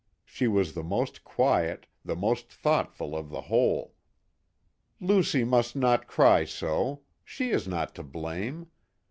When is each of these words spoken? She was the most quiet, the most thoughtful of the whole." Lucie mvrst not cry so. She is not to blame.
She 0.25 0.47
was 0.47 0.73
the 0.73 0.81
most 0.81 1.23
quiet, 1.23 1.85
the 2.03 2.15
most 2.15 2.51
thoughtful 2.51 3.15
of 3.15 3.29
the 3.29 3.41
whole." 3.41 3.93
Lucie 4.99 5.43
mvrst 5.43 5.75
not 5.75 6.07
cry 6.07 6.43
so. 6.43 7.03
She 7.23 7.51
is 7.51 7.67
not 7.67 7.93
to 7.93 8.01
blame. 8.03 8.65